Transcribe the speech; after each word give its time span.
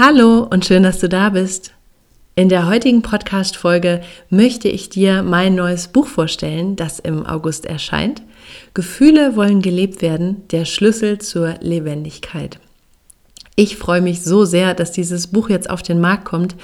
Hallo 0.00 0.46
und 0.48 0.64
schön, 0.64 0.84
dass 0.84 1.00
du 1.00 1.08
da 1.08 1.30
bist. 1.30 1.72
In 2.36 2.48
der 2.48 2.68
heutigen 2.68 3.02
Podcast-Folge 3.02 4.00
möchte 4.30 4.68
ich 4.68 4.90
dir 4.90 5.24
mein 5.24 5.56
neues 5.56 5.88
Buch 5.88 6.06
vorstellen, 6.06 6.76
das 6.76 7.00
im 7.00 7.26
August 7.26 7.66
erscheint. 7.66 8.22
Gefühle 8.74 9.34
wollen 9.34 9.60
gelebt 9.60 10.00
werden, 10.00 10.46
der 10.52 10.66
Schlüssel 10.66 11.18
zur 11.18 11.56
Lebendigkeit. 11.62 12.60
Ich 13.56 13.76
freue 13.76 14.00
mich 14.00 14.22
so 14.22 14.44
sehr, 14.44 14.72
dass 14.74 14.92
dieses 14.92 15.26
Buch 15.26 15.50
jetzt 15.50 15.68
auf 15.68 15.82
den 15.82 16.00
Markt 16.00 16.26
kommt, 16.26 16.54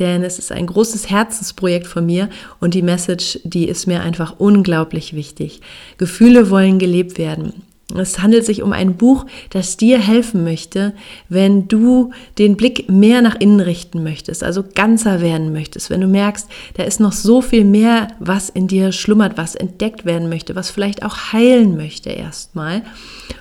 denn 0.00 0.24
es 0.24 0.40
ist 0.40 0.50
ein 0.50 0.66
großes 0.66 1.08
Herzensprojekt 1.08 1.86
von 1.86 2.04
mir 2.04 2.30
und 2.58 2.74
die 2.74 2.82
Message, 2.82 3.38
die 3.44 3.68
ist 3.68 3.86
mir 3.86 4.02
einfach 4.02 4.40
unglaublich 4.40 5.14
wichtig. 5.14 5.60
Gefühle 5.98 6.50
wollen 6.50 6.80
gelebt 6.80 7.16
werden. 7.16 7.62
Es 7.98 8.20
handelt 8.20 8.44
sich 8.44 8.62
um 8.62 8.72
ein 8.72 8.96
Buch, 8.96 9.26
das 9.50 9.76
dir 9.76 9.98
helfen 9.98 10.44
möchte, 10.44 10.94
wenn 11.28 11.68
du 11.68 12.10
den 12.38 12.56
Blick 12.56 12.90
mehr 12.90 13.22
nach 13.22 13.36
innen 13.36 13.60
richten 13.60 14.02
möchtest, 14.02 14.42
also 14.42 14.64
ganzer 14.74 15.20
werden 15.20 15.52
möchtest, 15.52 15.90
wenn 15.90 16.00
du 16.00 16.06
merkst, 16.06 16.48
da 16.74 16.84
ist 16.84 17.00
noch 17.00 17.12
so 17.12 17.42
viel 17.42 17.64
mehr, 17.64 18.08
was 18.18 18.48
in 18.48 18.66
dir 18.68 18.92
schlummert, 18.92 19.36
was 19.36 19.54
entdeckt 19.54 20.04
werden 20.04 20.28
möchte, 20.28 20.56
was 20.56 20.70
vielleicht 20.70 21.04
auch 21.04 21.32
heilen 21.32 21.76
möchte 21.76 22.10
erstmal. 22.10 22.82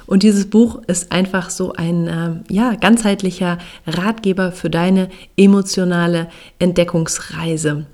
Und 0.06 0.24
dieses 0.24 0.50
Buch 0.50 0.82
ist 0.88 1.12
einfach 1.12 1.50
so 1.50 1.74
ein 1.74 2.08
äh, 2.08 2.54
ja, 2.54 2.76
ganzheitlicher 2.76 3.58
Ratgeber 3.88 4.52
für 4.52 4.70
deine 4.70 5.10
emotionale 5.38 6.28
Entdeckungsreise. 6.60 7.86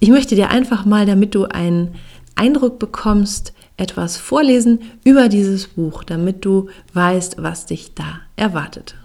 Ich 0.00 0.08
möchte 0.08 0.34
dir 0.34 0.50
einfach 0.50 0.84
mal, 0.84 1.06
damit 1.06 1.34
du 1.34 1.44
einen 1.44 1.94
Eindruck 2.36 2.78
bekommst, 2.78 3.52
etwas 3.76 4.16
vorlesen 4.16 4.80
über 5.04 5.28
dieses 5.28 5.66
Buch, 5.66 6.04
damit 6.04 6.44
du 6.44 6.68
weißt, 6.94 7.36
was 7.38 7.66
dich 7.66 7.94
da 7.94 8.20
erwartet. 8.36 8.96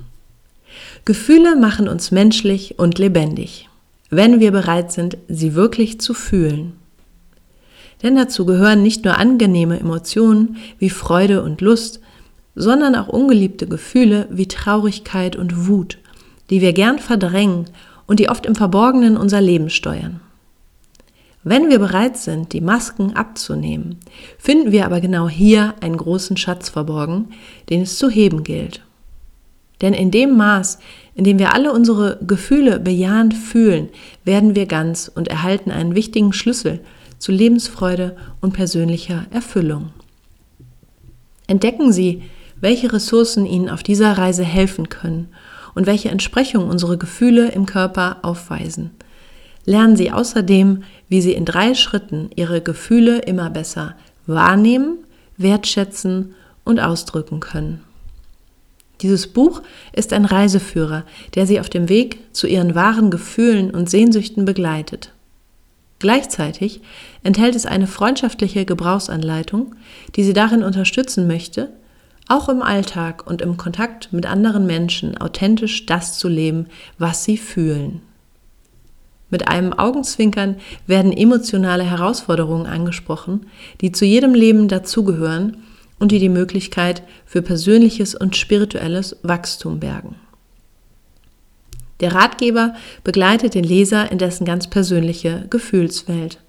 Gefühle 1.06 1.56
machen 1.56 1.88
uns 1.88 2.12
menschlich 2.12 2.78
und 2.78 3.00
lebendig, 3.00 3.70
wenn 4.10 4.40
wir 4.40 4.52
bereit 4.52 4.92
sind, 4.92 5.18
sie 5.28 5.56
wirklich 5.56 6.00
zu 6.00 6.14
fühlen. 6.14 6.74
Denn 8.04 8.16
dazu 8.16 8.46
gehören 8.46 8.84
nicht 8.84 9.06
nur 9.06 9.18
angenehme 9.18 9.80
Emotionen 9.80 10.58
wie 10.78 10.90
Freude 10.90 11.42
und 11.44 11.62
Lust, 11.62 12.00
sondern 12.56 12.96
auch 12.96 13.08
ungeliebte 13.08 13.68
Gefühle 13.68 14.28
wie 14.30 14.48
Traurigkeit 14.48 15.36
und 15.36 15.68
Wut, 15.68 15.98
die 16.50 16.62
wir 16.62 16.74
gern 16.74 17.00
verdrängen 17.00 17.66
und 18.06 18.20
die 18.20 18.30
oft 18.30 18.46
im 18.46 18.56
Verborgenen 18.56 19.18
unser 19.18 19.42
Leben 19.42 19.70
steuern. 19.70 20.20
Wenn 21.50 21.70
wir 21.70 21.80
bereit 21.80 22.18
sind, 22.18 22.52
die 22.52 22.60
Masken 22.60 23.16
abzunehmen, 23.16 24.02
finden 24.38 24.74
wir 24.74 24.86
aber 24.86 25.00
genau 25.00 25.30
hier 25.30 25.76
einen 25.80 25.96
großen 25.96 26.36
Schatz 26.36 26.68
verborgen, 26.68 27.30
den 27.70 27.84
es 27.84 27.98
zu 27.98 28.10
heben 28.10 28.44
gilt. 28.44 28.82
Denn 29.80 29.94
in 29.94 30.12
dem 30.12 30.36
Maß, 30.36 30.78
in 31.16 31.24
dem 31.24 31.40
wir 31.40 31.54
alle 31.54 31.72
unsere 31.72 32.20
Gefühle 32.28 32.82
bejahend 32.82 33.34
fühlen, 33.34 33.88
werden 34.26 34.56
wir 34.56 34.66
ganz 34.66 35.10
und 35.14 35.30
erhalten 35.30 35.72
einen 35.72 35.96
wichtigen 35.96 36.34
Schlüssel 36.34 36.82
zu 37.18 37.32
Lebensfreude 37.32 38.18
und 38.42 38.52
persönlicher 38.52 39.26
Erfüllung. 39.32 39.92
Entdecken 41.48 41.94
Sie, 41.94 42.24
welche 42.60 42.92
Ressourcen 42.92 43.46
Ihnen 43.46 43.70
auf 43.70 43.84
dieser 43.84 44.18
Reise 44.18 44.44
helfen 44.44 44.90
können 44.90 45.30
und 45.76 45.88
welche 45.88 46.10
Entsprechung 46.10 46.68
unsere 46.68 46.98
Gefühle 46.98 47.52
im 47.52 47.66
Körper 47.66 48.18
aufweisen– 48.24 48.92
lernen 49.68 49.96
Sie 49.96 50.12
außerdem, 50.12 50.84
wie 51.10 51.22
Sie 51.22 51.34
in 51.34 51.46
drei 51.46 51.76
Schritten 51.76 52.32
Ihre 52.36 52.62
Gefühle 52.62 53.20
immer 53.20 53.52
besser 53.52 53.96
wahrnehmen, 54.26 54.98
wertschätzen 55.38 56.34
und 56.64 56.80
ausdrücken 56.80 57.40
können. 57.40 57.82
Dieses 59.02 59.28
Buch 59.28 59.62
ist 59.94 60.12
ein 60.14 60.26
Reiseführer, 60.26 61.04
der 61.36 61.46
Sie 61.46 61.60
auf 61.60 61.70
dem 61.70 61.90
Weg 61.90 62.18
zu 62.34 62.48
Ihren 62.48 62.74
wahren 62.74 63.12
Gefühlen 63.12 63.70
und 63.70 63.90
Sehnsüchten 63.90 64.46
begleitet. 64.46 65.12
Gleichzeitig 66.00 66.82
enthält 67.24 67.56
es 67.56 67.66
eine 67.66 67.88
freundschaftliche 67.88 68.66
Gebrauchsanleitung, 68.66 69.76
die 70.16 70.24
Sie 70.24 70.34
darin 70.34 70.64
unterstützen 70.64 71.28
möchte, 71.28 71.70
auch 72.30 72.50
im 72.50 72.62
Alltag 72.62 73.28
und 73.28 73.42
im 73.42 73.58
Kontakt 73.58 74.14
mit 74.14 74.26
anderen 74.26 74.66
Menschen 74.66 75.18
authentisch 75.18 75.86
das 75.86 76.18
zu 76.18 76.28
leben, 76.28 76.68
was 76.98 77.24
Sie 77.24 77.38
fühlen. 77.38 78.02
Mit 79.30 79.48
einem 79.48 79.74
Augenzwinkern 79.74 80.56
werden 80.86 81.12
emotionale 81.12 81.84
Herausforderungen 81.84 82.66
angesprochen, 82.66 83.48
die 83.82 83.92
zu 83.92 84.06
jedem 84.06 84.34
Leben 84.34 84.68
dazugehören 84.68 85.58
und 86.00 86.12
die 86.12 86.20
die 86.20 86.30
Möglichkeit 86.30 87.04
für 87.26 87.42
persönliches 87.42 88.16
und 88.16 88.36
spirituelles 88.36 89.18
Wachstum 89.24 89.80
bergen. 89.80 90.16
Der 92.00 92.14
Ratgeber 92.14 92.76
begleitet 93.04 93.56
den 93.56 93.64
Leser 93.64 94.12
in 94.12 94.20
dessen 94.20 94.46
ganz 94.46 94.68
persönliche 94.68 95.48
Gefühlswelt. 95.50 96.40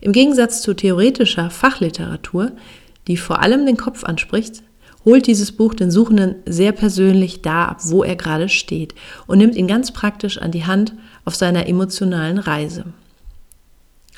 Im 0.00 0.12
Gegensatz 0.12 0.62
zu 0.62 0.74
theoretischer 0.74 1.50
Fachliteratur, 1.50 2.52
die 3.08 3.16
vor 3.16 3.40
allem 3.40 3.66
den 3.66 3.76
Kopf 3.76 4.04
anspricht, 4.04 4.62
holt 5.06 5.26
dieses 5.26 5.52
Buch 5.52 5.72
den 5.72 5.90
Suchenden 5.90 6.34
sehr 6.44 6.72
persönlich 6.72 7.40
da 7.40 7.66
ab, 7.66 7.78
wo 7.84 8.02
er 8.02 8.16
gerade 8.16 8.50
steht 8.50 8.94
und 9.26 9.38
nimmt 9.38 9.54
ihn 9.54 9.68
ganz 9.68 9.92
praktisch 9.92 10.36
an 10.36 10.50
die 10.50 10.66
Hand 10.66 10.92
auf 11.24 11.34
seiner 11.34 11.66
emotionalen 11.66 12.38
Reise. 12.38 12.84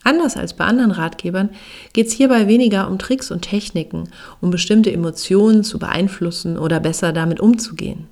Anders 0.03 0.37
als 0.37 0.55
bei 0.55 0.65
anderen 0.65 0.91
Ratgebern 0.91 1.51
geht 1.93 2.07
es 2.07 2.15
hierbei 2.15 2.49
weniger 2.49 2.89
um 2.89 2.99
Tricks 2.99 3.31
und 3.31 3.43
Techniken, 3.43 4.09
um 4.41 4.51
bestimmte 4.51 4.91
Emotionen 4.91 5.63
zu 5.65 5.79
beeinflussen 5.79 6.59
oder 6.59 6.81
besser 6.81 7.13
damit 7.13 7.41
umzugehen. 7.41 8.07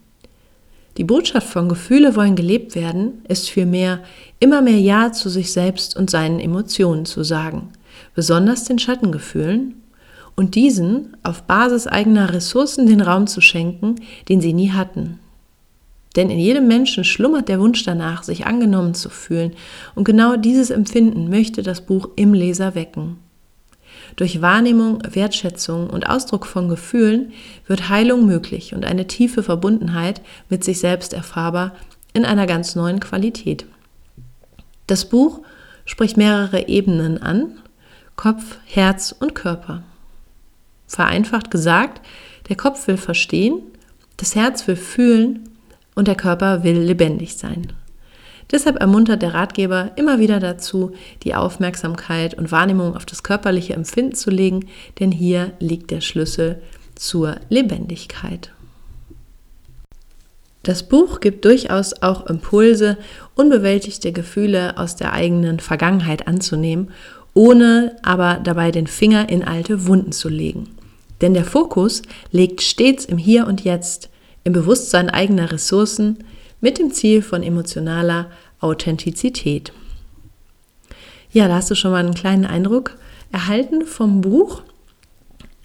Die 0.98 1.04
Botschaft 1.04 1.48
von 1.48 1.69
Gefühle 1.69 2.16
wollen 2.16 2.36
gelebt 2.36 2.75
werden 2.75 3.22
ist 3.28 3.48
vielmehr 3.48 4.00
immer 4.41 4.62
mehr 4.62 4.78
Ja 4.78 5.12
zu 5.12 5.28
sich 5.28 5.53
selbst 5.53 5.97
und 5.97 6.10
seinen 6.10 6.41
Emotionen 6.41 7.06
zu 7.06 7.22
sagen, 7.22 7.68
besonders 8.15 8.65
den 8.65 8.78
Schattengefühlen, 8.78 9.74
und 10.36 10.54
diesen 10.54 11.16
auf 11.22 11.42
Basis 11.44 11.86
eigener 11.86 12.33
Ressourcen 12.33 12.86
den 12.86 13.00
Raum 13.00 13.27
zu 13.27 13.41
schenken, 13.41 13.97
den 14.28 14.41
sie 14.41 14.53
nie 14.53 14.71
hatten. 14.71 15.18
Denn 16.15 16.30
in 16.30 16.38
jedem 16.38 16.68
Menschen 16.68 17.04
schlummert 17.04 17.48
der 17.48 17.60
Wunsch 17.60 17.84
danach, 17.84 18.22
sich 18.22 18.47
angenommen 18.47 18.94
zu 18.94 19.10
fühlen, 19.10 19.53
und 19.94 20.04
genau 20.04 20.36
dieses 20.36 20.71
Empfinden 20.71 21.28
möchte 21.28 21.62
das 21.62 21.83
Buch 21.83 22.10
im 22.16 22.33
Leser 22.33 22.74
wecken. 22.74 23.18
Durch 24.15 24.41
Wahrnehmung, 24.41 25.03
Wertschätzung 25.10 25.91
und 25.91 26.09
Ausdruck 26.09 26.47
von 26.47 26.68
Gefühlen 26.68 27.32
wird 27.66 27.89
Heilung 27.89 28.24
möglich 28.27 28.74
und 28.74 28.84
eine 28.84 29.06
tiefe 29.06 29.42
Verbundenheit 29.42 30.22
mit 30.48 30.65
sich 30.65 30.78
selbst 30.78 31.12
erfahrbar 31.12 31.74
in 32.15 32.24
einer 32.24 32.47
ganz 32.47 32.77
neuen 32.77 33.00
Qualität. 33.00 33.66
Das 34.86 35.09
Buch 35.09 35.41
spricht 35.84 36.16
mehrere 36.16 36.68
Ebenen 36.68 37.21
an, 37.21 37.59
Kopf, 38.16 38.59
Herz 38.65 39.15
und 39.18 39.34
Körper. 39.34 39.82
Vereinfacht 40.86 41.50
gesagt, 41.50 42.00
der 42.48 42.56
Kopf 42.56 42.86
will 42.86 42.97
verstehen, 42.97 43.60
das 44.16 44.34
Herz 44.34 44.66
will 44.66 44.77
fühlen 44.77 45.48
und 45.94 46.09
der 46.09 46.15
Körper 46.15 46.62
will 46.62 46.78
lebendig 46.78 47.36
sein. 47.36 47.72
Deshalb 48.53 48.77
ermuntert 48.80 49.22
der 49.22 49.34
Ratgeber 49.34 49.91
immer 49.97 50.21
wieder 50.21 50.38
dazu, 50.38 50.92
die 51.24 51.34
Aufmerksamkeit 51.34 52.34
und 52.34 52.53
Wahrnehmung 52.53 52.94
auf 52.94 53.04
das 53.04 53.24
körperliche 53.24 53.74
Empfinden 53.74 54.15
zu 54.15 54.30
legen, 54.30 54.66
denn 55.00 55.10
hier 55.10 55.53
liegt 55.59 55.91
der 55.91 56.00
Schlüssel 56.00 56.62
zur 56.94 57.36
Lebendigkeit. 57.48 58.53
Das 60.62 60.89
Buch 60.89 61.21
gibt 61.21 61.44
durchaus 61.44 62.03
auch 62.03 62.27
Impulse, 62.27 62.98
unbewältigte 63.34 64.12
Gefühle 64.12 64.78
aus 64.78 64.97
der 64.97 65.12
eigenen 65.12 65.60
Vergangenheit 65.60 66.27
anzunehmen, 66.27 66.91
ohne 67.34 67.97
aber 68.03 68.41
dabei 68.42 68.71
den 68.71 68.86
Finger 68.86 69.28
in 69.28 69.44
alte 69.44 69.86
Wunden 69.86 70.12
zu 70.12 70.28
legen. 70.28 70.76
Denn 71.21 71.34
der 71.34 71.45
Fokus 71.45 72.03
liegt 72.30 72.63
stets 72.63 73.04
im 73.04 73.18
Hier 73.18 73.47
und 73.47 73.65
Jetzt, 73.65 74.10
im 74.45 74.53
Bewusstsein 74.53 75.10
eigener 75.10 75.51
Ressourcen 75.51 76.24
mit 76.60 76.78
dem 76.78 76.92
Ziel 76.92 77.22
von 77.22 77.42
emotionaler 77.42 78.30
Authentizität. 78.60 79.72
Ja, 81.33 81.48
da 81.48 81.57
hast 81.57 81.71
du 81.71 81.74
schon 81.74 81.91
mal 81.91 82.04
einen 82.04 82.15
kleinen 82.15 82.47
Eindruck 82.47 82.97
erhalten 83.33 83.84
vom 83.84 84.21
Buch. 84.21 84.63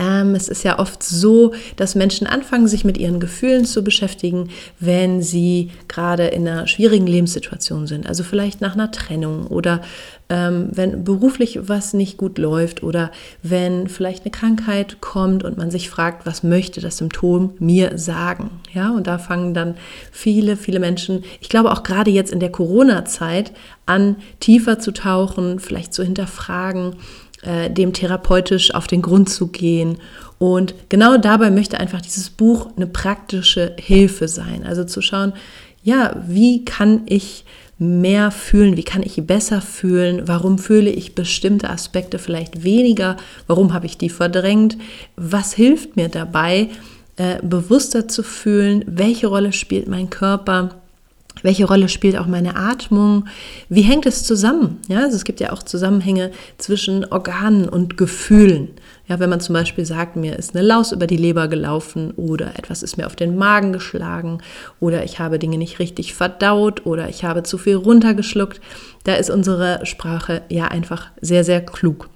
Ähm, 0.02 0.34
es 0.34 0.48
ist 0.48 0.64
ja 0.64 0.80
oft 0.80 1.04
so, 1.04 1.54
dass 1.76 1.94
Menschen 1.94 2.26
anfangen, 2.26 2.68
sich 2.68 2.84
mit 2.84 2.98
ihren 2.98 3.20
Gefühlen 3.20 3.66
zu 3.66 3.84
beschäftigen, 3.84 4.50
wenn 4.80 5.22
sie 5.22 5.70
gerade 5.88 6.28
in 6.28 6.48
einer 6.48 6.66
schwierigen 6.66 7.06
Lebenssituation 7.06 7.86
sind. 7.86 8.08
Also 8.08 8.24
vielleicht 8.24 8.62
nach 8.62 8.74
einer 8.74 8.90
Trennung 8.90 9.46
oder 9.46 9.82
ähm, 10.30 10.70
wenn 10.72 11.04
beruflich 11.04 11.60
was 11.68 11.94
nicht 11.94 12.18
gut 12.18 12.40
läuft 12.40 12.82
oder 12.82 13.12
wenn 13.44 13.88
vielleicht 13.88 14.24
eine 14.24 14.32
Krankheit 14.32 15.02
kommt 15.02 15.44
und 15.44 15.58
man 15.58 15.70
sich 15.70 15.90
fragt, 15.90 16.26
was 16.26 16.42
möchte 16.42 16.82
das 16.82 16.98
Symptom 16.98 17.54
mir 17.60 18.00
sagen? 18.00 18.50
Ja, 18.74 18.90
und 18.90 19.06
da 19.06 19.20
fangen 19.20 19.54
dann 19.54 19.76
viele, 20.12 20.58
viele 20.58 20.80
Menschen, 20.80 21.24
ich 21.42 21.50
glaube 21.50 21.72
auch 21.72 21.84
gerade 21.84 22.10
jetzt 22.10 22.32
in 22.32 22.40
der 22.40 22.52
Corona-Zeit, 22.52 23.52
an, 23.86 24.16
tiefer 24.40 24.80
zu 24.80 24.94
tauchen, 24.94 25.60
vielleicht 25.60 25.94
zu 25.94 26.04
hinterfragen 26.04 26.96
äh, 27.44 27.70
dem 27.70 27.94
therapeutisch 27.94 28.74
auf 28.74 28.88
den 28.88 29.02
Grund 29.02 29.30
zu 29.30 29.48
gehen. 29.48 29.98
Und 30.38 30.74
genau 30.90 31.18
dabei 31.18 31.52
möchte 31.52 31.80
einfach 31.80 32.02
dieses 32.02 32.30
Buch 32.30 32.70
eine 32.76 32.88
praktische 32.88 33.76
Hilfe 33.80 34.28
sein. 34.28 34.66
Also 34.66 34.84
zu 34.84 35.02
schauen, 35.02 35.34
ja, 35.84 36.16
wie 36.28 36.66
kann 36.66 37.02
ich 37.06 37.46
mehr 37.78 38.30
fühlen, 38.30 38.78
wie 38.78 38.84
kann 38.84 39.02
ich 39.02 39.16
besser 39.26 39.60
fühlen, 39.60 40.28
warum 40.28 40.60
fühle 40.60 40.92
ich 40.92 41.16
bestimmte 41.16 41.70
Aspekte 41.70 42.20
vielleicht 42.20 42.64
weniger, 42.64 43.18
warum 43.48 43.74
habe 43.74 43.88
ich 43.88 43.98
die 43.98 44.10
verdrängt, 44.10 44.78
was 45.16 45.54
hilft 45.54 45.96
mir 45.96 46.08
dabei, 46.08 46.70
äh, 47.16 47.38
bewusster 47.42 48.08
zu 48.08 48.22
fühlen, 48.22 48.84
welche 48.86 49.28
Rolle 49.28 49.52
spielt 49.52 49.88
mein 49.88 50.12
Körper 50.12 50.81
welche 51.42 51.66
Rolle 51.66 51.90
spielt 51.90 52.18
auch 52.18 52.28
meine 52.28 52.56
Atmung? 52.56 53.26
Wie 53.70 53.82
hängt 53.82 54.06
es 54.06 54.24
zusammen? 54.24 54.80
Ja, 54.88 55.00
also 55.00 55.16
es 55.16 55.24
gibt 55.24 55.40
ja 55.40 55.52
auch 55.52 55.64
Zusammenhänge 55.64 56.32
zwischen 56.58 57.06
Organen 57.06 57.68
und 57.68 57.98
Gefühlen. 57.98 58.70
Ja, 59.08 59.20
wenn 59.20 59.30
man 59.30 59.42
zum 59.42 59.54
Beispiel 59.54 59.86
sagt, 59.86 60.16
mir 60.16 60.38
ist 60.38 60.56
eine 60.56 60.66
Laus 60.66 60.92
über 60.92 61.06
die 61.06 61.18
Leber 61.18 61.48
gelaufen 61.48 62.12
oder 62.12 62.58
etwas 62.58 62.82
ist 62.82 62.98
mir 62.98 63.08
auf 63.08 63.16
den 63.16 63.38
Magen 63.38 63.74
geschlagen 63.74 64.40
oder 64.80 65.04
ich 65.04 65.20
habe 65.20 65.40
Dinge 65.40 65.58
nicht 65.58 65.80
richtig 65.80 66.14
verdaut 66.14 66.86
oder 66.86 67.10
ich 67.10 67.26
habe 67.26 67.44
zu 67.44 67.58
viel 67.58 67.76
runtergeschluckt, 67.76 68.62
da 69.04 69.16
ist 69.16 69.30
unsere 69.30 69.86
Sprache 69.86 70.44
ja 70.50 70.66
einfach 70.70 71.10
sehr, 71.20 71.44
sehr 71.44 71.60
klug. 71.60 72.10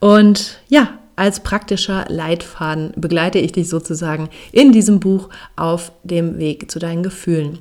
Und 0.00 0.58
ja, 0.68 0.98
als 1.14 1.40
praktischer 1.40 2.06
Leitfaden 2.08 2.92
begleite 2.96 3.38
ich 3.38 3.52
dich 3.52 3.68
sozusagen 3.68 4.28
in 4.50 4.72
diesem 4.72 4.98
Buch 4.98 5.28
auf 5.56 5.92
dem 6.02 6.38
Weg 6.38 6.70
zu 6.70 6.78
deinen 6.78 7.02
Gefühlen. 7.02 7.58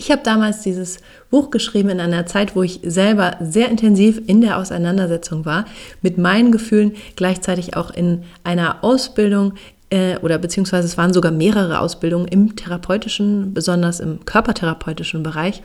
Ich 0.00 0.12
habe 0.12 0.22
damals 0.22 0.60
dieses 0.60 0.98
Buch 1.28 1.50
geschrieben 1.50 1.88
in 1.88 1.98
einer 1.98 2.24
Zeit, 2.24 2.54
wo 2.54 2.62
ich 2.62 2.78
selber 2.84 3.36
sehr 3.40 3.68
intensiv 3.68 4.22
in 4.28 4.40
der 4.40 4.56
Auseinandersetzung 4.56 5.44
war 5.44 5.64
mit 6.02 6.18
meinen 6.18 6.52
Gefühlen, 6.52 6.92
gleichzeitig 7.16 7.76
auch 7.76 7.90
in 7.90 8.22
einer 8.44 8.84
Ausbildung 8.84 9.54
äh, 9.90 10.16
oder 10.18 10.38
beziehungsweise 10.38 10.86
es 10.86 10.96
waren 10.96 11.12
sogar 11.12 11.32
mehrere 11.32 11.80
Ausbildungen 11.80 12.28
im 12.28 12.54
therapeutischen, 12.54 13.52
besonders 13.52 13.98
im 13.98 14.24
körpertherapeutischen 14.24 15.24
Bereich. 15.24 15.62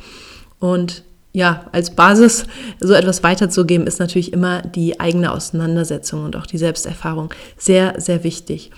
Und 0.60 1.04
ja, 1.32 1.66
als 1.72 1.96
Basis 1.96 2.46
so 2.80 2.94
etwas 2.94 3.22
weiterzugeben, 3.22 3.86
ist 3.86 4.00
natürlich 4.00 4.34
immer 4.34 4.64
die 4.64 5.00
eigene 5.00 5.32
Auseinandersetzung 5.32 6.26
und 6.26 6.36
auch 6.36 6.48
die 6.48 6.58
Selbsterfahrung 6.58 7.30
sehr, 7.60 8.02
sehr 8.02 8.24
wichtig. 8.24 8.72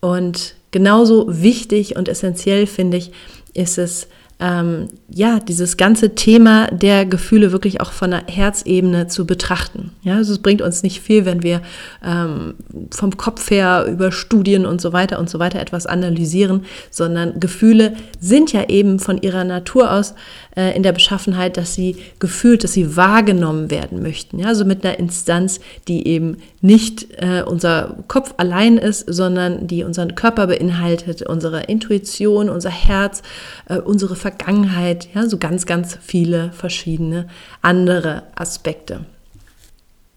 Und 0.00 0.56
genauso 0.72 1.26
wichtig 1.28 1.94
und 1.94 2.08
essentiell 2.08 2.66
finde 2.66 2.96
ich, 2.96 3.12
ist 3.54 3.78
es, 3.78 4.08
ähm, 4.40 4.88
ja, 5.08 5.40
dieses 5.40 5.76
ganze 5.76 6.14
Thema 6.14 6.68
der 6.68 7.06
Gefühle 7.06 7.50
wirklich 7.50 7.80
auch 7.80 7.90
von 7.90 8.12
der 8.12 8.22
Herzebene 8.26 9.08
zu 9.08 9.26
betrachten. 9.26 9.90
Ja, 10.02 10.16
also 10.16 10.32
es 10.32 10.38
bringt 10.38 10.62
uns 10.62 10.82
nicht 10.82 11.00
viel, 11.00 11.24
wenn 11.24 11.42
wir 11.42 11.60
ähm, 12.04 12.54
vom 12.92 13.16
Kopf 13.16 13.50
her 13.50 13.86
über 13.90 14.12
Studien 14.12 14.64
und 14.64 14.80
so 14.80 14.92
weiter 14.92 15.18
und 15.18 15.28
so 15.28 15.40
weiter 15.40 15.60
etwas 15.60 15.86
analysieren, 15.86 16.64
sondern 16.90 17.40
Gefühle 17.40 17.94
sind 18.20 18.52
ja 18.52 18.68
eben 18.68 19.00
von 19.00 19.20
ihrer 19.20 19.42
Natur 19.42 19.92
aus 19.92 20.14
äh, 20.56 20.76
in 20.76 20.82
der 20.82 20.92
Beschaffenheit, 20.92 21.56
dass 21.56 21.74
sie 21.74 21.96
gefühlt, 22.20 22.62
dass 22.62 22.72
sie 22.72 22.96
wahrgenommen 22.96 23.70
werden 23.70 24.02
möchten. 24.02 24.38
Ja, 24.38 24.48
also 24.48 24.64
mit 24.64 24.84
einer 24.84 24.98
Instanz, 24.98 25.58
die 25.88 26.06
eben 26.06 26.36
nicht 26.60 27.08
äh, 27.22 27.42
unser 27.42 27.96
Kopf 28.08 28.34
allein 28.36 28.78
ist, 28.78 29.04
sondern 29.06 29.66
die 29.66 29.84
unseren 29.84 30.14
Körper 30.14 30.48
beinhaltet, 30.48 31.22
unsere 31.22 31.62
Intuition, 31.64 32.48
unser 32.50 32.70
Herz, 32.70 33.22
äh, 33.68 33.78
unsere 33.78 34.16
Vergangenheit, 34.28 35.08
ja, 35.14 35.26
so 35.26 35.38
ganz, 35.38 35.64
ganz 35.64 35.98
viele 36.02 36.52
verschiedene 36.52 37.28
andere 37.62 38.24
Aspekte. 38.34 39.06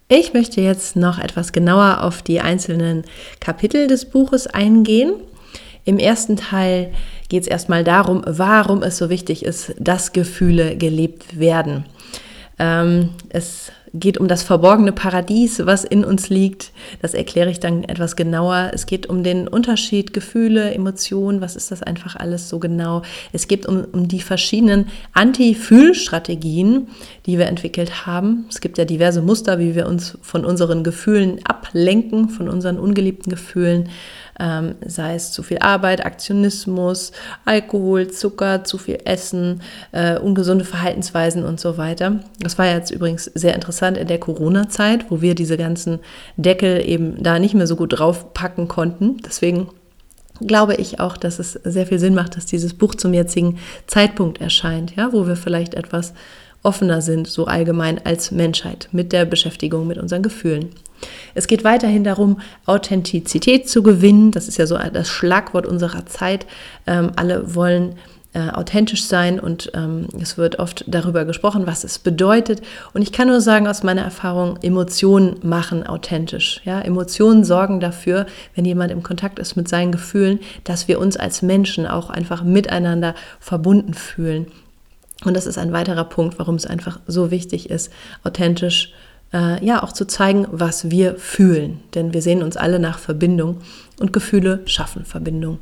Ich 0.09 0.33
möchte 0.33 0.59
jetzt 0.59 0.97
noch 0.97 1.17
etwas 1.17 1.53
genauer 1.53 2.03
auf 2.03 2.21
die 2.21 2.41
einzelnen 2.41 3.05
Kapitel 3.39 3.87
des 3.87 4.03
Buches 4.03 4.47
eingehen. 4.47 5.13
Im 5.85 5.97
ersten 5.97 6.35
Teil 6.35 6.91
geht 7.29 7.43
es 7.43 7.47
erstmal 7.47 7.85
darum, 7.85 8.21
warum 8.25 8.83
es 8.83 8.97
so 8.97 9.09
wichtig 9.09 9.45
ist, 9.45 9.73
dass 9.79 10.11
Gefühle 10.11 10.75
gelebt 10.75 11.39
werden. 11.39 11.85
Ähm, 12.59 13.11
es 13.29 13.71
geht 13.93 14.17
um 14.17 14.27
das 14.27 14.43
verborgene 14.43 14.91
Paradies, 14.91 15.65
was 15.65 15.83
in 15.83 16.05
uns 16.05 16.29
liegt. 16.29 16.71
Das 17.01 17.13
erkläre 17.13 17.49
ich 17.49 17.59
dann 17.59 17.83
etwas 17.83 18.15
genauer. 18.15 18.71
Es 18.73 18.85
geht 18.85 19.07
um 19.07 19.23
den 19.23 19.47
Unterschied 19.47 20.13
Gefühle, 20.13 20.73
Emotionen, 20.73 21.41
was 21.41 21.55
ist 21.55 21.71
das 21.71 21.83
einfach 21.83 22.15
alles 22.15 22.47
so 22.47 22.59
genau. 22.59 23.01
Es 23.33 23.47
geht 23.47 23.65
um, 23.65 23.85
um 23.91 24.07
die 24.07 24.21
verschiedenen 24.21 24.87
Anti-Fühlstrategien, 25.13 26.87
die 27.25 27.37
wir 27.37 27.47
entwickelt 27.47 28.05
haben. 28.05 28.45
Es 28.49 28.61
gibt 28.61 28.77
ja 28.77 28.85
diverse 28.85 29.21
Muster, 29.21 29.59
wie 29.59 29.75
wir 29.75 29.87
uns 29.87 30.17
von 30.21 30.45
unseren 30.45 30.83
Gefühlen 30.83 31.39
ablenken, 31.43 32.29
von 32.29 32.47
unseren 32.47 32.79
ungeliebten 32.79 33.29
Gefühlen 33.29 33.89
ähm, 34.39 34.75
sei 34.85 35.15
es 35.15 35.31
zu 35.31 35.43
viel 35.43 35.59
Arbeit, 35.59 36.05
Aktionismus, 36.05 37.11
Alkohol, 37.45 38.09
Zucker, 38.09 38.63
zu 38.63 38.77
viel 38.77 38.99
Essen, 39.05 39.61
äh, 39.91 40.17
ungesunde 40.17 40.65
Verhaltensweisen 40.65 41.43
und 41.43 41.59
so 41.59 41.77
weiter. 41.77 42.19
Das 42.39 42.57
war 42.57 42.67
jetzt 42.67 42.91
übrigens 42.91 43.25
sehr 43.25 43.55
interessant 43.55 43.97
in 43.97 44.07
der 44.07 44.19
Corona-Zeit, 44.19 45.09
wo 45.09 45.21
wir 45.21 45.35
diese 45.35 45.57
ganzen 45.57 45.99
Deckel 46.37 46.87
eben 46.87 47.21
da 47.21 47.39
nicht 47.39 47.53
mehr 47.53 47.67
so 47.67 47.75
gut 47.75 47.97
draufpacken 47.97 48.67
konnten. 48.67 49.17
Deswegen 49.25 49.69
glaube 50.45 50.75
ich 50.75 50.99
auch, 50.99 51.17
dass 51.17 51.39
es 51.39 51.53
sehr 51.53 51.85
viel 51.85 51.99
Sinn 51.99 52.15
macht, 52.15 52.35
dass 52.35 52.45
dieses 52.45 52.73
Buch 52.73 52.95
zum 52.95 53.13
jetzigen 53.13 53.59
Zeitpunkt 53.87 54.41
erscheint, 54.41 54.95
ja, 54.95 55.13
wo 55.13 55.27
wir 55.27 55.35
vielleicht 55.35 55.75
etwas 55.75 56.13
offener 56.63 57.01
sind, 57.01 57.27
so 57.27 57.45
allgemein 57.45 58.05
als 58.05 58.31
Menschheit, 58.31 58.89
mit 58.91 59.11
der 59.11 59.25
Beschäftigung 59.25 59.87
mit 59.87 59.97
unseren 59.97 60.23
Gefühlen. 60.23 60.69
Es 61.33 61.47
geht 61.47 61.63
weiterhin 61.63 62.03
darum, 62.03 62.39
Authentizität 62.65 63.67
zu 63.67 63.81
gewinnen. 63.81 64.31
Das 64.31 64.47
ist 64.47 64.57
ja 64.57 64.67
so 64.67 64.77
das 64.77 65.09
Schlagwort 65.09 65.65
unserer 65.65 66.05
Zeit. 66.05 66.45
Ähm, 66.85 67.11
alle 67.15 67.55
wollen 67.55 67.95
äh, 68.33 68.49
authentisch 68.49 69.03
sein 69.03 69.39
und 69.41 69.71
ähm, 69.73 70.07
es 70.21 70.37
wird 70.37 70.59
oft 70.59 70.85
darüber 70.87 71.25
gesprochen, 71.25 71.67
was 71.67 71.83
es 71.83 71.99
bedeutet. 71.99 72.61
Und 72.93 73.01
ich 73.01 73.11
kann 73.11 73.27
nur 73.27 73.41
sagen 73.41 73.67
aus 73.67 73.83
meiner 73.83 74.03
Erfahrung, 74.03 74.57
Emotionen 74.61 75.35
machen 75.43 75.85
authentisch. 75.85 76.61
Ja? 76.63 76.79
Emotionen 76.79 77.43
sorgen 77.43 77.81
dafür, 77.81 78.25
wenn 78.55 78.63
jemand 78.63 78.91
im 78.91 79.03
Kontakt 79.03 79.37
ist 79.39 79.57
mit 79.57 79.67
seinen 79.67 79.91
Gefühlen, 79.91 80.39
dass 80.63 80.87
wir 80.87 80.99
uns 80.99 81.17
als 81.17 81.41
Menschen 81.41 81.85
auch 81.85 82.09
einfach 82.09 82.43
miteinander 82.43 83.15
verbunden 83.39 83.93
fühlen. 83.93 84.47
Und 85.23 85.35
das 85.35 85.45
ist 85.45 85.57
ein 85.57 85.71
weiterer 85.71 86.03
Punkt, 86.03 86.39
warum 86.39 86.55
es 86.55 86.65
einfach 86.65 86.99
so 87.07 87.31
wichtig 87.31 87.69
ist, 87.69 87.91
authentisch 88.23 88.93
äh, 89.33 89.63
ja 89.63 89.83
auch 89.83 89.93
zu 89.93 90.05
zeigen, 90.05 90.47
was 90.51 90.89
wir 90.89 91.15
fühlen. 91.15 91.79
Denn 91.93 92.13
wir 92.13 92.21
sehen 92.21 92.43
uns 92.43 92.57
alle 92.57 92.79
nach 92.79 92.99
Verbindung 92.99 93.57
und 93.99 94.13
Gefühle 94.13 94.61
schaffen 94.65 95.05
Verbindung. 95.05 95.59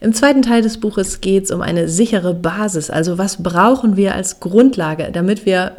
Im 0.00 0.12
zweiten 0.12 0.42
Teil 0.42 0.62
des 0.62 0.80
Buches 0.80 1.20
geht 1.20 1.44
es 1.44 1.50
um 1.52 1.60
eine 1.60 1.88
sichere 1.88 2.34
Basis. 2.34 2.90
Also 2.90 3.18
was 3.18 3.40
brauchen 3.40 3.96
wir 3.96 4.16
als 4.16 4.40
Grundlage, 4.40 5.10
damit 5.12 5.46
wir 5.46 5.76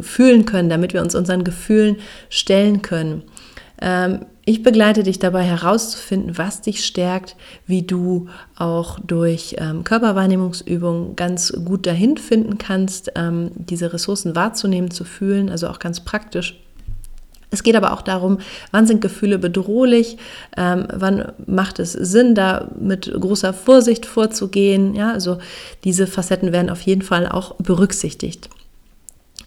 fühlen 0.00 0.44
können, 0.44 0.68
damit 0.68 0.94
wir 0.94 1.02
uns 1.02 1.16
unseren 1.16 1.42
Gefühlen 1.42 1.96
stellen 2.28 2.82
können. 2.82 3.22
Ähm, 3.82 4.20
ich 4.48 4.62
begleite 4.62 5.02
dich 5.02 5.18
dabei 5.18 5.42
herauszufinden, 5.42 6.38
was 6.38 6.60
dich 6.60 6.84
stärkt, 6.84 7.34
wie 7.66 7.82
du 7.82 8.28
auch 8.56 9.00
durch 9.00 9.56
ähm, 9.58 9.82
Körperwahrnehmungsübungen 9.82 11.16
ganz 11.16 11.52
gut 11.64 11.84
dahin 11.84 12.16
finden 12.16 12.56
kannst, 12.56 13.10
ähm, 13.16 13.50
diese 13.56 13.92
Ressourcen 13.92 14.36
wahrzunehmen, 14.36 14.92
zu 14.92 15.02
fühlen, 15.02 15.50
also 15.50 15.68
auch 15.68 15.80
ganz 15.80 15.98
praktisch 16.00 16.60
Es 17.50 17.64
geht 17.64 17.74
aber 17.74 17.92
auch 17.92 18.02
darum, 18.02 18.38
wann 18.70 18.86
sind 18.86 19.00
Gefühle 19.00 19.38
bedrohlich, 19.38 20.16
ähm, 20.56 20.86
wann 20.94 21.32
macht 21.46 21.80
es 21.80 21.92
Sinn, 21.92 22.36
da 22.36 22.70
mit 22.78 23.12
großer 23.12 23.52
Vorsicht 23.52 24.06
vorzugehen. 24.06 24.94
Ja, 24.94 25.10
also 25.12 25.38
diese 25.82 26.06
Facetten 26.06 26.52
werden 26.52 26.70
auf 26.70 26.82
jeden 26.82 27.02
Fall 27.02 27.28
auch 27.28 27.56
berücksichtigt. 27.56 28.48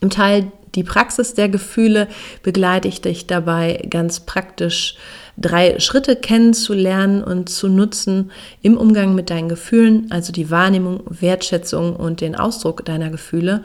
Im 0.01 0.09
Teil 0.09 0.51
die 0.75 0.83
Praxis 0.83 1.33
der 1.33 1.49
Gefühle 1.49 2.07
begleite 2.43 2.87
ich 2.87 3.01
dich 3.01 3.27
dabei 3.27 3.85
ganz 3.89 4.21
praktisch 4.21 4.95
drei 5.37 5.79
Schritte 5.79 6.15
kennenzulernen 6.15 7.23
und 7.23 7.49
zu 7.49 7.67
nutzen 7.67 8.31
im 8.61 8.77
Umgang 8.77 9.15
mit 9.15 9.29
deinen 9.29 9.49
Gefühlen, 9.49 10.07
also 10.09 10.31
die 10.31 10.51
Wahrnehmung, 10.51 11.01
Wertschätzung 11.07 11.95
und 11.95 12.21
den 12.21 12.35
Ausdruck 12.35 12.85
deiner 12.85 13.09
Gefühle. 13.09 13.63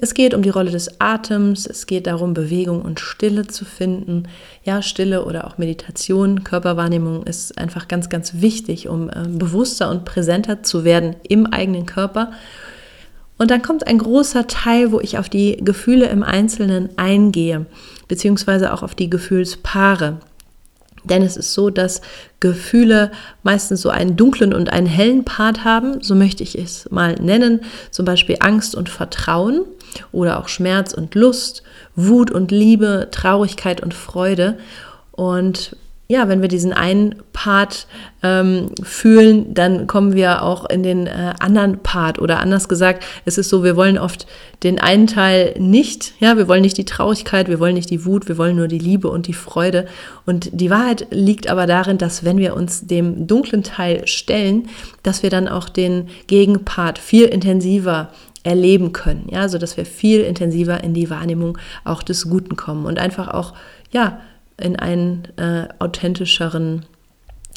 Es 0.00 0.14
geht 0.14 0.32
um 0.32 0.42
die 0.42 0.50
Rolle 0.50 0.70
des 0.70 1.00
Atems, 1.00 1.66
es 1.66 1.86
geht 1.86 2.06
darum, 2.06 2.32
Bewegung 2.32 2.82
und 2.82 3.00
Stille 3.00 3.48
zu 3.48 3.64
finden. 3.64 4.28
Ja, 4.62 4.80
Stille 4.80 5.24
oder 5.24 5.44
auch 5.46 5.58
Meditation, 5.58 6.44
Körperwahrnehmung 6.44 7.24
ist 7.24 7.58
einfach 7.58 7.88
ganz, 7.88 8.08
ganz 8.08 8.34
wichtig, 8.34 8.88
um 8.88 9.10
äh, 9.10 9.26
bewusster 9.26 9.90
und 9.90 10.04
präsenter 10.04 10.62
zu 10.62 10.84
werden 10.84 11.16
im 11.28 11.46
eigenen 11.46 11.84
Körper. 11.84 12.30
Und 13.38 13.50
dann 13.50 13.62
kommt 13.62 13.86
ein 13.86 13.98
großer 13.98 14.46
Teil, 14.48 14.92
wo 14.92 15.00
ich 15.00 15.16
auf 15.16 15.28
die 15.28 15.56
Gefühle 15.64 16.06
im 16.08 16.22
Einzelnen 16.22 16.90
eingehe, 16.96 17.66
beziehungsweise 18.08 18.72
auch 18.72 18.82
auf 18.82 18.94
die 18.94 19.08
Gefühlspaare. 19.08 20.18
Denn 21.04 21.22
es 21.22 21.36
ist 21.36 21.54
so, 21.54 21.70
dass 21.70 22.00
Gefühle 22.40 23.12
meistens 23.42 23.80
so 23.80 23.88
einen 23.88 24.16
dunklen 24.16 24.52
und 24.52 24.72
einen 24.72 24.86
hellen 24.86 25.24
Part 25.24 25.64
haben, 25.64 26.02
so 26.02 26.14
möchte 26.14 26.42
ich 26.42 26.58
es 26.58 26.90
mal 26.90 27.14
nennen, 27.14 27.60
zum 27.90 28.04
Beispiel 28.04 28.36
Angst 28.40 28.74
und 28.74 28.88
Vertrauen 28.88 29.62
oder 30.12 30.38
auch 30.38 30.48
Schmerz 30.48 30.92
und 30.92 31.14
Lust, 31.14 31.62
Wut 31.94 32.30
und 32.30 32.50
Liebe, 32.50 33.08
Traurigkeit 33.10 33.80
und 33.80 33.94
Freude. 33.94 34.58
Und 35.12 35.76
ja, 36.10 36.26
wenn 36.26 36.40
wir 36.40 36.48
diesen 36.48 36.72
einen 36.72 37.16
Part 37.34 37.86
ähm, 38.22 38.70
fühlen, 38.82 39.52
dann 39.52 39.86
kommen 39.86 40.14
wir 40.14 40.42
auch 40.42 40.64
in 40.70 40.82
den 40.82 41.06
äh, 41.06 41.34
anderen 41.38 41.80
Part. 41.82 42.18
Oder 42.18 42.40
anders 42.40 42.66
gesagt, 42.66 43.04
es 43.26 43.36
ist 43.36 43.50
so, 43.50 43.62
wir 43.62 43.76
wollen 43.76 43.98
oft 43.98 44.26
den 44.62 44.78
einen 44.78 45.06
Teil 45.06 45.54
nicht. 45.58 46.14
Ja, 46.18 46.38
wir 46.38 46.48
wollen 46.48 46.62
nicht 46.62 46.78
die 46.78 46.86
Traurigkeit, 46.86 47.48
wir 47.48 47.60
wollen 47.60 47.74
nicht 47.74 47.90
die 47.90 48.06
Wut, 48.06 48.26
wir 48.26 48.38
wollen 48.38 48.56
nur 48.56 48.68
die 48.68 48.78
Liebe 48.78 49.10
und 49.10 49.26
die 49.26 49.34
Freude. 49.34 49.86
Und 50.24 50.48
die 50.52 50.70
Wahrheit 50.70 51.06
liegt 51.10 51.46
aber 51.46 51.66
darin, 51.66 51.98
dass 51.98 52.24
wenn 52.24 52.38
wir 52.38 52.56
uns 52.56 52.86
dem 52.86 53.26
dunklen 53.26 53.62
Teil 53.62 54.06
stellen, 54.06 54.70
dass 55.02 55.22
wir 55.22 55.28
dann 55.28 55.46
auch 55.46 55.68
den 55.68 56.08
Gegenpart 56.26 56.98
viel 56.98 57.26
intensiver 57.26 58.08
erleben 58.44 58.92
können. 58.94 59.28
Ja, 59.30 59.46
so 59.50 59.58
dass 59.58 59.76
wir 59.76 59.84
viel 59.84 60.22
intensiver 60.22 60.82
in 60.82 60.94
die 60.94 61.10
Wahrnehmung 61.10 61.58
auch 61.84 62.02
des 62.02 62.30
Guten 62.30 62.56
kommen 62.56 62.86
und 62.86 62.98
einfach 62.98 63.28
auch, 63.28 63.52
ja, 63.90 64.20
in 64.60 64.76
einen 64.76 65.28
äh, 65.36 65.68
authentischeren 65.78 66.84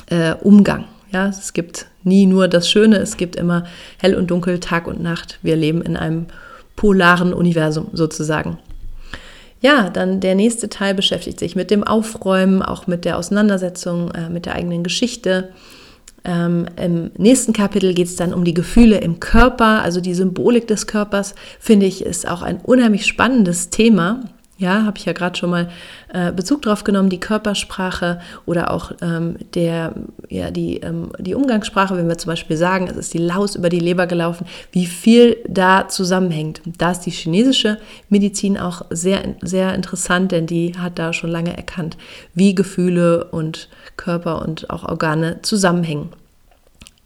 äh, 0.08 0.34
Umgang. 0.36 0.86
Ja, 1.12 1.28
es 1.28 1.54
gibt 1.54 1.88
nie 2.04 2.26
nur 2.26 2.48
das 2.48 2.70
Schöne, 2.70 2.98
es 2.98 3.18
gibt 3.18 3.36
immer 3.36 3.66
hell 3.98 4.16
und 4.16 4.32
dunkel, 4.32 4.60
Tag 4.60 4.88
und 4.88 5.02
Nacht. 5.02 5.40
Wir 5.42 5.56
leben 5.56 5.82
in 5.82 5.98
einem 5.98 6.28
polaren 6.76 7.34
Universum 7.34 7.88
sozusagen. 7.94 8.58
Ja, 9.62 9.90
dann 9.90 10.20
der 10.20 10.36
nächste 10.36 10.70
Teil 10.70 10.96
beschäftigt 10.96 11.40
sich 11.40 11.56
mit 11.56 11.70
dem 11.70 11.84
Aufräumen, 11.84 12.64
auch 12.64 12.88
mit 12.88 13.06
der 13.06 13.18
Auseinandersetzung 13.18 14.10
äh, 14.12 14.30
mit 14.30 14.48
der 14.48 14.56
eigenen 14.56 14.84
Geschichte. 14.84 15.50
Ähm, 16.24 16.66
Im 16.78 17.12
nächsten 17.18 17.54
Kapitel 17.54 17.94
geht 17.94 18.08
es 18.08 18.16
dann 18.16 18.34
um 18.34 18.44
die 18.44 18.54
Gefühle 18.54 18.98
im 18.98 19.20
Körper, 19.20 19.84
also 19.84 20.02
die 20.02 20.14
Symbolik 20.14 20.68
des 20.68 20.88
Körpers, 20.88 21.36
finde 21.60 21.86
ich, 21.86 22.04
ist 22.04 22.28
auch 22.28 22.42
ein 22.42 22.60
unheimlich 22.62 23.06
spannendes 23.06 23.70
Thema. 23.70 24.22
Ja, 24.62 24.86
habe 24.86 25.00
ich 25.00 25.06
ja 25.06 25.14
gerade 25.14 25.36
schon 25.36 25.50
mal 25.50 25.70
äh, 26.14 26.32
Bezug 26.32 26.62
drauf 26.62 26.84
genommen, 26.84 27.10
die 27.10 27.20
Körpersprache 27.20 28.22
oder 28.46 28.70
auch 28.70 28.92
ähm, 29.02 29.38
der, 29.56 29.96
ja, 30.30 30.52
die, 30.52 30.78
ähm, 30.82 31.12
die 31.18 31.34
Umgangssprache, 31.34 31.98
wenn 31.98 32.08
wir 32.08 32.20
zum 32.20 32.30
Beispiel 32.30 32.58
sagen, 32.58 32.88
es 32.88 32.96
ist 32.96 33.16
die 33.16 33.18
Laus 33.18 33.56
über 33.56 33.70
die 33.70 33.80
Leber 33.80 34.06
gelaufen, 34.06 34.46
wie 34.72 34.86
viel 34.86 35.38
da 35.50 35.90
zusammenhängt. 35.90 36.62
Da 36.78 36.92
ist 36.92 37.00
die 37.08 37.10
chinesische 37.10 37.80
Medizin 38.10 38.56
auch 38.56 38.84
sehr, 38.92 39.24
sehr 39.42 39.74
interessant, 39.74 40.32
denn 40.32 40.46
die 40.46 40.78
hat 40.78 41.00
da 41.00 41.12
schon 41.12 41.32
lange 41.32 41.58
erkannt, 41.58 41.98
wie 42.36 42.54
Gefühle 42.54 43.24
und 43.32 43.68
Körper 43.98 44.44
und 44.44 44.70
auch 44.70 44.84
Organe 44.84 45.42
zusammenhängen. 45.42 46.10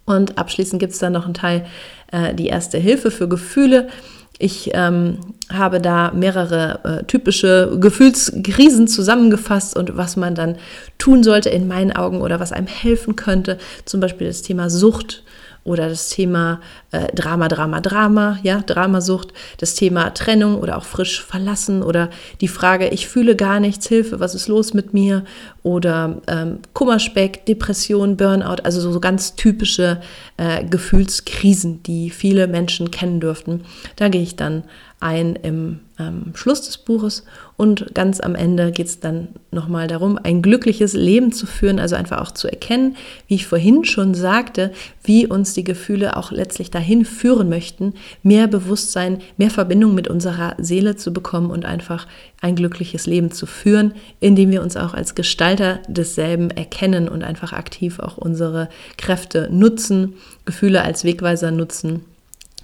Und 0.04 0.38
abschließend 0.38 0.82
gibt 0.82 0.92
es 0.92 1.00
dann 1.00 1.14
noch 1.14 1.24
einen 1.24 1.34
Teil, 1.34 1.66
äh, 2.12 2.34
die 2.34 2.48
erste 2.48 2.78
Hilfe 2.78 3.12
für 3.12 3.30
Gefühle. 3.30 3.88
Ich 4.38 4.72
ähm, 4.74 5.20
habe 5.52 5.80
da 5.80 6.12
mehrere 6.14 6.80
äh, 6.84 7.04
typische 7.06 7.78
Gefühlskrisen 7.80 8.88
zusammengefasst 8.88 9.78
und 9.78 9.96
was 9.96 10.18
man 10.18 10.36
dann 10.36 10.58
tun 10.98 11.24
sollte 11.24 11.50
in 11.50 11.68
meinen 11.68 11.94
Augen 11.94 12.22
oder 12.22 12.40
was 12.40 12.52
einem 12.52 12.68
helfen 12.68 13.16
könnte. 13.16 13.58
Zum 13.86 14.02
Beispiel 14.02 14.28
das 14.28 14.42
Thema 14.42 14.70
Sucht 14.70 15.24
oder 15.64 15.90
das 15.90 16.10
Thema 16.10 16.62
äh, 16.92 17.08
Drama, 17.14 17.48
Drama, 17.48 17.82
Drama, 17.82 18.40
ja, 18.44 18.62
Dramasucht, 18.62 19.34
das 19.58 19.74
Thema 19.74 20.14
Trennung 20.14 20.60
oder 20.60 20.78
auch 20.78 20.86
frisch 20.86 21.24
verlassen 21.24 21.82
oder 21.82 22.10
die 22.40 22.48
Frage, 22.48 22.90
ich 22.90 23.08
fühle 23.08 23.36
gar 23.36 23.60
nichts, 23.60 23.88
Hilfe, 23.88 24.20
was 24.20 24.36
ist 24.36 24.48
los 24.48 24.74
mit 24.74 24.94
mir 24.94 25.24
oder 25.66 26.22
ähm, 26.28 26.60
Kummerspeck, 26.74 27.44
Depression, 27.48 28.18
Burnout, 28.18 28.62
also 28.64 28.80
so, 28.80 28.92
so 28.92 29.00
ganz 29.00 29.34
typische 29.34 30.00
äh, 30.38 30.64
Gefühlskrisen, 30.64 31.82
die 31.82 32.12
viele 32.12 32.46
Menschen 32.46 32.92
kennen 32.92 33.20
dürften. 33.20 33.62
Da 33.96 34.10
gehe 34.10 34.22
ich 34.22 34.36
dann 34.36 34.66
ein 35.00 35.36
im 35.36 35.80
ähm, 36.00 36.32
Schluss 36.34 36.62
des 36.62 36.78
Buches 36.78 37.24
und 37.58 37.94
ganz 37.94 38.20
am 38.20 38.36
Ende 38.36 38.72
geht 38.72 38.88
es 38.88 39.00
dann 39.00 39.30
nochmal 39.52 39.88
darum, 39.88 40.20
ein 40.22 40.42
glückliches 40.42 40.94
Leben 40.94 41.32
zu 41.32 41.46
führen, 41.46 41.80
also 41.80 41.96
einfach 41.96 42.22
auch 42.22 42.32
zu 42.32 42.48
erkennen, 42.48 42.98
wie 43.28 43.36
ich 43.36 43.48
vorhin 43.48 43.86
schon 43.86 44.14
sagte, 44.14 44.72
wie 45.04 45.26
uns 45.26 45.54
die 45.54 45.64
Gefühle 45.64 46.18
auch 46.18 46.32
letztlich 46.32 46.72
dahin 46.72 47.06
führen 47.06 47.50
möchten, 47.50 47.94
mehr 48.24 48.48
Bewusstsein, 48.48 49.20
mehr 49.38 49.50
Verbindung 49.50 49.96
mit 49.96 50.08
unserer 50.08 50.56
Seele 50.58 50.96
zu 50.96 51.14
bekommen 51.14 51.50
und 51.50 51.66
einfach 51.66 52.08
ein 52.42 52.56
glückliches 52.56 53.06
Leben 53.06 53.32
zu 53.32 53.46
führen, 53.46 53.94
indem 54.20 54.52
wir 54.52 54.62
uns 54.62 54.76
auch 54.76 54.94
als 54.94 55.16
Gestalter 55.16 55.55
desselben 55.88 56.52
erkennen 56.52 57.08
und 57.08 57.24
einfach 57.24 57.54
aktiv 57.54 58.00
auch 58.00 58.18
unsere 58.18 58.70
Kräfte 58.98 59.50
nutzen, 59.52 60.16
Gefühle 60.46 60.84
als 60.84 61.04
Wegweiser 61.04 61.52
nutzen 61.52 62.06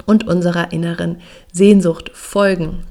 und 0.06 0.28
unserer 0.28 0.72
inneren 0.72 1.18
Sehnsucht 1.52 2.12
folgen. 2.14 2.84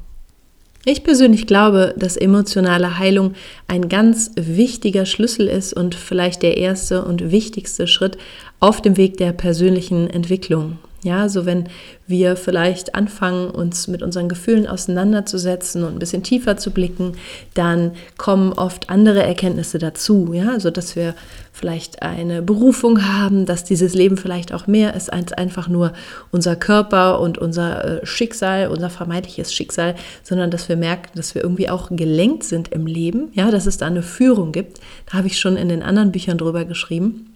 Ich 0.86 1.04
persönlich 1.04 1.46
glaube, 1.46 1.94
dass 1.98 2.16
emotionale 2.16 2.98
Heilung 2.98 3.34
ein 3.68 3.90
ganz 3.90 4.30
wichtiger 4.36 5.04
Schlüssel 5.04 5.46
ist 5.46 5.74
und 5.74 5.94
vielleicht 5.94 6.42
der 6.42 6.56
erste 6.56 7.04
und 7.04 7.30
wichtigste 7.30 7.86
Schritt 7.86 8.16
auf 8.60 8.80
dem 8.80 8.96
Weg 8.96 9.18
der 9.18 9.32
persönlichen 9.32 10.08
Entwicklung. 10.08 10.78
Ja, 11.02 11.30
so 11.30 11.46
wenn 11.46 11.68
wir 12.06 12.36
vielleicht 12.36 12.94
anfangen, 12.94 13.50
uns 13.50 13.88
mit 13.88 14.02
unseren 14.02 14.28
Gefühlen 14.28 14.66
auseinanderzusetzen 14.66 15.82
und 15.84 15.94
ein 15.94 15.98
bisschen 15.98 16.22
tiefer 16.22 16.58
zu 16.58 16.72
blicken, 16.72 17.12
dann 17.54 17.92
kommen 18.18 18.52
oft 18.52 18.90
andere 18.90 19.22
Erkenntnisse 19.22 19.78
dazu. 19.78 20.32
Ja, 20.34 20.60
so 20.60 20.70
dass 20.70 20.96
wir 20.96 21.14
vielleicht 21.52 22.02
eine 22.02 22.42
Berufung 22.42 23.06
haben, 23.06 23.46
dass 23.46 23.64
dieses 23.64 23.94
Leben 23.94 24.18
vielleicht 24.18 24.52
auch 24.52 24.66
mehr 24.66 24.94
ist 24.94 25.10
als 25.10 25.32
einfach 25.32 25.68
nur 25.68 25.92
unser 26.30 26.54
Körper 26.54 27.20
und 27.20 27.38
unser 27.38 28.02
äh, 28.02 28.06
Schicksal, 28.06 28.68
unser 28.68 28.90
vermeintliches 28.90 29.54
Schicksal, 29.54 29.94
sondern 30.22 30.50
dass 30.50 30.68
wir 30.68 30.76
merken, 30.76 31.10
dass 31.14 31.34
wir 31.34 31.42
irgendwie 31.42 31.70
auch 31.70 31.88
gelenkt 31.90 32.44
sind 32.44 32.68
im 32.68 32.86
Leben. 32.86 33.30
Ja, 33.32 33.50
dass 33.50 33.66
es 33.66 33.78
da 33.78 33.86
eine 33.86 34.02
Führung 34.02 34.52
gibt. 34.52 34.80
Da 35.10 35.18
habe 35.18 35.28
ich 35.28 35.38
schon 35.38 35.56
in 35.56 35.68
den 35.68 35.82
anderen 35.82 36.12
Büchern 36.12 36.36
drüber 36.38 36.66
geschrieben. 36.66 37.29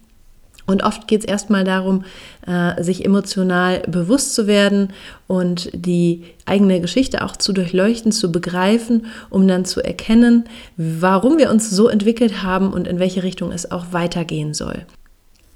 Und 0.65 0.83
oft 0.83 1.07
geht 1.07 1.21
es 1.21 1.25
erstmal 1.25 1.63
darum, 1.63 2.05
äh, 2.47 2.81
sich 2.81 3.05
emotional 3.05 3.81
bewusst 3.87 4.33
zu 4.33 4.47
werden 4.47 4.89
und 5.27 5.69
die 5.73 6.23
eigene 6.45 6.81
Geschichte 6.81 7.23
auch 7.23 7.35
zu 7.35 7.53
durchleuchten, 7.53 8.11
zu 8.11 8.31
begreifen, 8.31 9.05
um 9.29 9.47
dann 9.47 9.65
zu 9.65 9.81
erkennen, 9.81 10.45
warum 10.77 11.37
wir 11.37 11.51
uns 11.51 11.69
so 11.69 11.87
entwickelt 11.87 12.41
haben 12.41 12.73
und 12.73 12.87
in 12.87 12.99
welche 12.99 13.23
Richtung 13.23 13.51
es 13.51 13.71
auch 13.71 13.87
weitergehen 13.91 14.53
soll. 14.53 14.85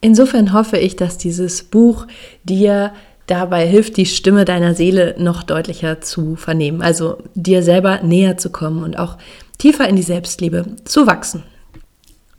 Insofern 0.01 0.54
hoffe 0.54 0.78
ich, 0.78 0.96
dass 0.96 1.18
dieses 1.18 1.63
Buch 1.63 2.08
dir 2.44 2.94
dabei 3.28 3.68
hilft, 3.68 3.98
die 3.98 4.06
Stimme 4.06 4.46
deiner 4.46 4.74
Seele 4.74 5.16
noch 5.18 5.44
deutlicher 5.44 6.01
zu 6.01 6.36
vernehmen, 6.36 6.82
also 6.82 7.18
dir 7.36 7.63
selber 7.63 8.01
näher 8.01 8.38
zu 8.38 8.50
kommen 8.50 8.84
und 8.84 8.98
auch 8.98 9.18
tiefer 9.58 9.88
in 9.88 9.96
die 9.96 10.04
Selbstliebe 10.04 10.66
zu 10.86 11.06
wachsen. 11.06 11.44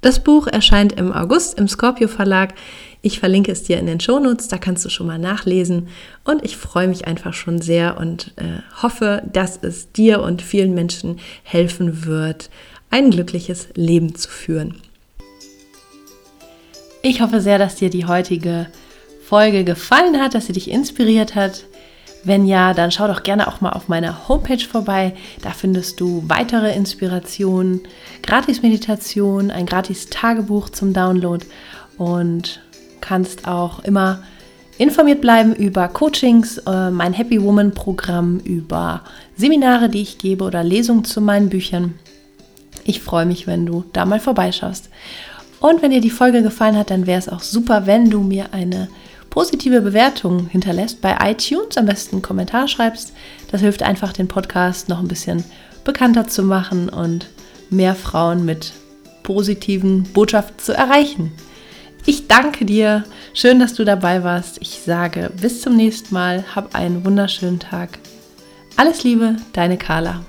Das 0.00 0.24
Buch 0.24 0.46
erscheint 0.46 0.92
im 0.92 1.12
August 1.12 1.58
im 1.58 1.68
Scorpio 1.68 2.08
Verlag. 2.08 2.54
Ich 3.02 3.20
verlinke 3.20 3.52
es 3.52 3.62
dir 3.64 3.78
in 3.78 3.86
den 3.86 4.00
Shownotes, 4.00 4.48
da 4.48 4.56
kannst 4.56 4.84
du 4.84 4.88
schon 4.88 5.06
mal 5.06 5.18
nachlesen. 5.18 5.88
Und 6.24 6.44
ich 6.44 6.56
freue 6.56 6.88
mich 6.88 7.06
einfach 7.06 7.34
schon 7.34 7.60
sehr 7.60 7.98
und 7.98 8.32
äh, 8.36 8.62
hoffe, 8.82 9.22
dass 9.30 9.58
es 9.62 9.92
dir 9.92 10.22
und 10.22 10.40
vielen 10.40 10.74
Menschen 10.74 11.18
helfen 11.42 12.06
wird, 12.06 12.50
ein 12.90 13.10
glückliches 13.10 13.68
Leben 13.74 14.14
zu 14.14 14.28
führen. 14.30 14.80
Ich 17.02 17.20
hoffe 17.20 17.40
sehr, 17.40 17.58
dass 17.58 17.76
dir 17.76 17.90
die 17.90 18.06
heutige 18.06 18.66
Folge 19.24 19.64
gefallen 19.64 20.20
hat, 20.20 20.34
dass 20.34 20.46
sie 20.46 20.52
dich 20.52 20.70
inspiriert 20.70 21.34
hat. 21.34 21.64
Wenn 22.22 22.46
ja, 22.46 22.74
dann 22.74 22.90
schau 22.90 23.06
doch 23.06 23.22
gerne 23.22 23.48
auch 23.48 23.60
mal 23.60 23.70
auf 23.70 23.88
meiner 23.88 24.28
Homepage 24.28 24.64
vorbei. 24.64 25.14
Da 25.42 25.50
findest 25.50 26.00
du 26.00 26.22
weitere 26.26 26.74
Inspirationen, 26.74 27.80
Gratis-Meditation, 28.22 29.50
ein 29.50 29.66
Gratis-Tagebuch 29.66 30.68
zum 30.68 30.92
Download 30.92 31.44
und 31.96 32.60
kannst 33.00 33.48
auch 33.48 33.80
immer 33.84 34.22
informiert 34.76 35.20
bleiben 35.20 35.54
über 35.54 35.88
Coachings, 35.88 36.58
äh, 36.58 36.90
mein 36.90 37.12
Happy 37.12 37.42
Woman 37.42 37.72
Programm, 37.72 38.38
über 38.40 39.02
Seminare, 39.36 39.88
die 39.88 40.00
ich 40.00 40.18
gebe 40.18 40.44
oder 40.44 40.64
Lesungen 40.64 41.04
zu 41.04 41.20
meinen 41.20 41.50
Büchern. 41.50 41.98
Ich 42.84 43.00
freue 43.00 43.26
mich, 43.26 43.46
wenn 43.46 43.66
du 43.66 43.84
da 43.92 44.06
mal 44.06 44.20
vorbeischaust. 44.20 44.88
Und 45.60 45.82
wenn 45.82 45.90
dir 45.90 46.00
die 46.00 46.10
Folge 46.10 46.42
gefallen 46.42 46.78
hat, 46.78 46.90
dann 46.90 47.06
wäre 47.06 47.18
es 47.18 47.28
auch 47.28 47.42
super, 47.42 47.86
wenn 47.86 48.08
du 48.08 48.20
mir 48.20 48.54
eine 48.54 48.88
positive 49.30 49.80
Bewertung 49.80 50.48
hinterlässt 50.48 51.00
bei 51.00 51.16
iTunes, 51.22 51.76
am 51.76 51.86
besten 51.86 52.16
einen 52.16 52.22
Kommentar 52.22 52.68
schreibst. 52.68 53.12
Das 53.50 53.60
hilft 53.60 53.82
einfach, 53.82 54.12
den 54.12 54.28
Podcast 54.28 54.88
noch 54.88 54.98
ein 54.98 55.08
bisschen 55.08 55.44
bekannter 55.84 56.26
zu 56.26 56.42
machen 56.42 56.88
und 56.88 57.30
mehr 57.70 57.94
Frauen 57.94 58.44
mit 58.44 58.72
positiven 59.22 60.02
Botschaften 60.02 60.58
zu 60.58 60.72
erreichen. 60.72 61.32
Ich 62.06 62.28
danke 62.28 62.64
dir. 62.64 63.04
Schön, 63.34 63.60
dass 63.60 63.74
du 63.74 63.84
dabei 63.84 64.24
warst. 64.24 64.58
Ich 64.60 64.80
sage 64.84 65.30
bis 65.40 65.60
zum 65.60 65.76
nächsten 65.76 66.14
Mal. 66.14 66.44
Hab 66.54 66.74
einen 66.74 67.04
wunderschönen 67.04 67.60
Tag. 67.60 67.98
Alles 68.76 69.04
Liebe, 69.04 69.36
deine 69.52 69.76
Carla. 69.76 70.24